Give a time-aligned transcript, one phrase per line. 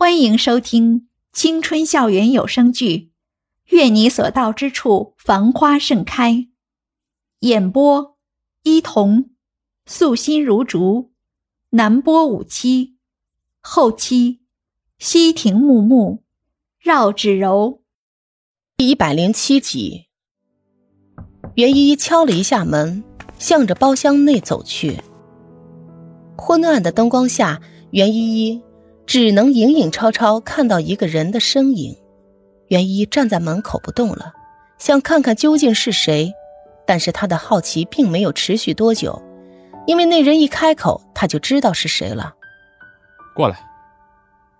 [0.00, 2.96] 欢迎收听青春校园有声剧
[3.76, 6.32] 《愿你所到之处繁花盛开》，
[7.40, 8.16] 演播：
[8.62, 9.30] 伊童，
[9.86, 11.10] 素心如竹，
[11.70, 12.94] 南波五七，
[13.60, 14.38] 后期：
[15.00, 16.22] 西亭木木，
[16.78, 17.82] 绕指柔。
[18.76, 20.06] 第一百零七集，
[21.56, 23.02] 袁依依敲了一下门，
[23.40, 25.00] 向着包厢内走去。
[26.36, 28.62] 昏暗的灯光下，袁依依
[29.08, 31.96] 只能影影绰绰看到一个人的身影。
[32.66, 34.34] 袁依依站在门口不动了，
[34.76, 36.30] 想看看究竟是谁。
[36.86, 39.22] 但是她的好奇并没有持续多久，
[39.86, 42.34] 因为那人一开口，他就知道是谁了。
[43.34, 43.58] 过来。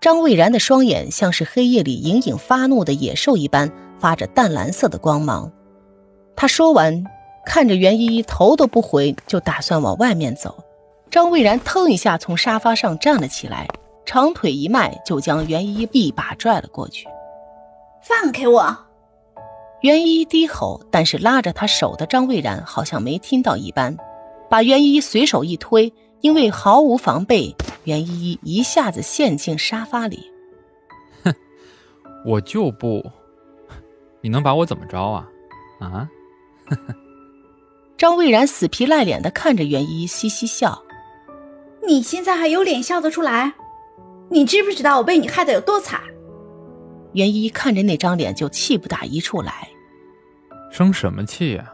[0.00, 5.52] 张蔚然的双眼像是黑夜里隐隐发怒的野兽一般，发着淡蓝色的光芒。
[6.34, 7.04] 他说完，
[7.44, 10.64] 看着袁依依，头都不回，就打算往外面走。
[11.10, 13.68] 张蔚然腾一下从沙发上站了起来，
[14.08, 17.06] 长腿一迈，就将袁依依一把拽了过去。
[18.00, 18.74] 放开我！
[19.82, 23.94] 袁依依低吼，但是拉着他手的张蔚然好像没听到一般，
[24.48, 25.92] 把袁依依随手一推，
[26.22, 27.54] 因为毫无防备。
[27.84, 30.32] 袁依依一下子陷进沙发里。
[31.22, 31.34] 哼，
[32.24, 33.04] 我就不，
[34.22, 35.28] 你能把我怎么着啊？
[35.80, 36.08] 啊？
[37.98, 40.82] 张蔚然死皮赖脸的看着袁依依，嘻嘻笑。
[41.86, 43.52] 你现在还有脸笑得出来？
[44.30, 46.00] 你知不知道我被你害得有多惨？
[47.14, 49.68] 袁依依看着那张脸就气不打一处来。
[50.70, 51.72] 生什么气呀？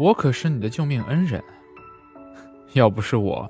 [0.00, 1.42] 我可是你的救命恩人，
[2.74, 3.48] 要不是我。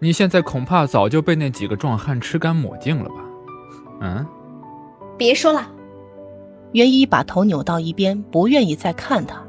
[0.00, 3.14] 你现在恐怕早就被那几个壮汉吃干抹净了吧？
[4.02, 4.26] 嗯，
[5.16, 5.70] 别说了。
[6.72, 9.42] 袁一把头扭到一边，不愿意再看他。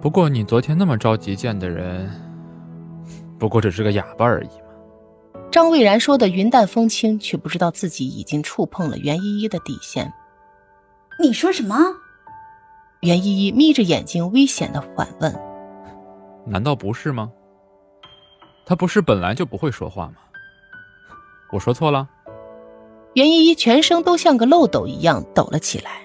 [0.00, 2.08] 不过你昨天那么着急见的人，
[3.38, 4.69] 不过只是个哑巴而已嘛。
[5.50, 10.12] 张蔚然说的云淡风轻，却不知道自己已经触碰了袁依依的底线。
[11.20, 11.76] 你说什么？
[13.00, 15.34] 袁依依眯着眼睛，危险的反问
[16.46, 17.30] ：“难道不是吗？”
[18.64, 20.16] 他不是本来就不会说话吗？
[21.50, 22.08] 我说错了。
[23.14, 26.02] 袁依依全身都像个漏斗一样抖了起来，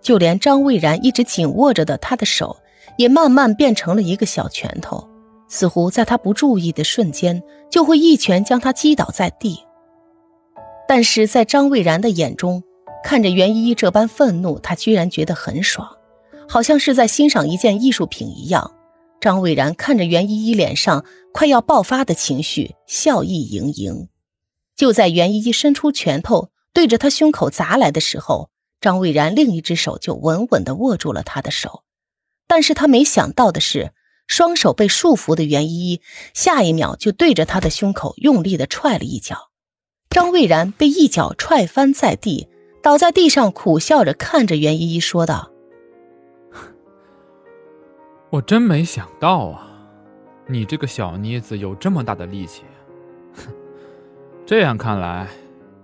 [0.00, 2.56] 就连张蔚然一直紧握着的他的手，
[2.96, 5.06] 也慢慢变成了一个小拳头，
[5.50, 9.58] 似乎在他不注意的瞬间，就会一拳将他击倒在地。
[10.88, 12.62] 但是在张蔚然的眼中，
[13.04, 15.88] 看着袁依依这般愤怒，他居然觉得很爽，
[16.48, 18.72] 好像是在欣赏一件艺术品一样。
[19.20, 24.08] 张蔚然看着袁依依脸上快要爆发的情绪，笑意盈盈。
[24.76, 28.48] 就在袁依依伸出拳头对着他胸口砸来的时候，
[28.80, 31.82] 张蔚然另一只手就稳稳地握住了他的手。
[32.46, 33.92] 但是他没想到的是，
[34.30, 36.00] 双手被束缚的袁依依
[36.34, 39.50] 下一秒就对着他的胸口用力的踹了一脚。
[40.08, 42.48] 张蔚然被一脚踹翻在地，
[42.80, 45.50] 倒在地上苦笑着看着袁依依说道。
[48.30, 49.68] 我真没想到啊，
[50.46, 52.62] 你这个小妮子有这么大的力气。
[53.34, 53.52] 哼，
[54.46, 55.26] 这样看来，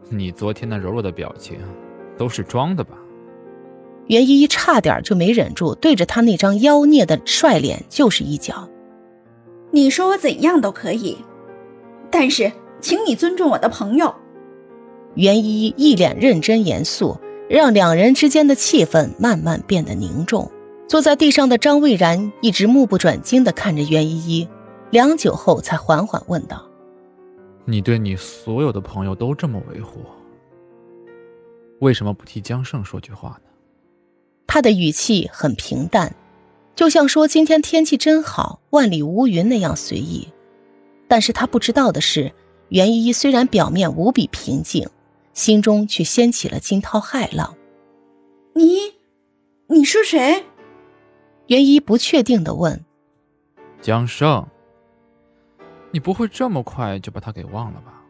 [0.08, 1.58] 你昨天那柔弱的表情
[2.16, 2.96] 都是装的吧？
[4.08, 8.68] 袁依依差点就没忍住，对着他那张妖孽的帅脸就是一脚。
[9.70, 11.16] 你说我怎样都可以，
[12.10, 12.50] 但是
[12.80, 14.14] 请你尊重我的朋友。
[15.14, 17.18] 袁依依一脸认真严肃，
[17.48, 20.50] 让两人之间的气氛慢慢变得凝重。
[20.86, 24.48] 坐在地上的张蔚然一直目不转睛地看着袁依依，
[24.90, 26.64] 良久后才缓缓问道
[27.66, 30.00] ：“你对你所有的朋友都这么维护，
[31.80, 33.36] 为什么不替江胜说句话呢？”
[34.46, 36.14] 他的语气很平淡，
[36.74, 40.28] 就像说今天天气真好，万里无云那样随意。
[41.08, 42.32] 但是他不知道的是，
[42.68, 44.88] 袁依依虽然表面无比平静，
[45.32, 47.56] 心中却掀起了惊涛骇浪。
[48.54, 48.78] 你，
[49.68, 50.44] 你是谁？
[51.46, 52.84] 袁依不确定的问
[53.80, 54.46] ：“江胜，
[55.92, 58.02] 你不会这么快就把他给忘了吧？”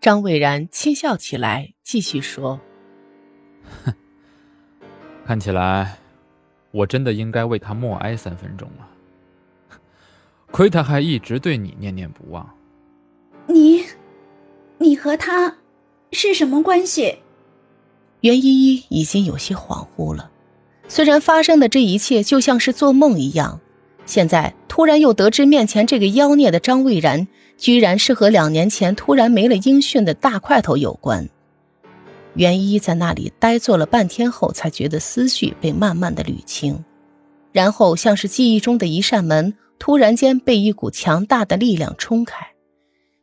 [0.00, 2.60] 张蔚然轻笑起来，继续说
[3.84, 3.92] ：“哼，
[5.26, 5.96] 看起来
[6.70, 9.78] 我真的应该为他默哀三分钟了。
[10.50, 12.48] 亏他还一直对你念念不忘。
[13.46, 13.84] 你，
[14.78, 15.56] 你和他
[16.12, 17.18] 是什么关系？”
[18.20, 20.30] 袁依依已经有些恍惚了。
[20.88, 23.60] 虽然发生的这一切就像是做梦一样，
[24.06, 27.26] 现在突然又得知面前这个妖孽的张蔚然，
[27.56, 31.28] 居然是和两年前突然没了音讯的大块头有关。
[32.34, 36.84] 袁一在那里呆坐了半天后，才觉得思绪被慢慢的捋清，
[37.52, 42.46] 然后像是记忆中的一扇门，突然间被一股强大的力量冲开，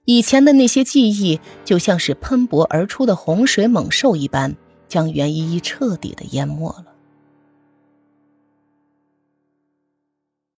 [0.06, 4.56] 以前的那些记忆就像是喷薄而出的洪水猛兽一般，
[4.88, 6.90] 将袁依依彻底的淹没了。